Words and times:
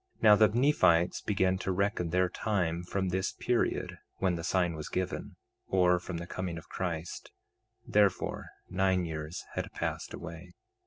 2:8 0.17 0.23
Now 0.23 0.35
the 0.35 0.47
Nephites 0.47 1.21
began 1.21 1.59
to 1.59 1.71
reckon 1.71 2.09
their 2.09 2.27
time 2.27 2.81
from 2.81 3.09
this 3.09 3.33
period 3.33 3.99
when 4.17 4.33
the 4.33 4.43
sign 4.43 4.73
was 4.73 4.89
given, 4.89 5.35
or 5.67 5.99
from 5.99 6.17
the 6.17 6.25
coming 6.25 6.57
of 6.57 6.67
Christ; 6.69 7.29
therefore, 7.85 8.47
nine 8.67 9.05
years 9.05 9.45
had 9.53 9.71
passed 9.73 10.15
away. 10.15 10.55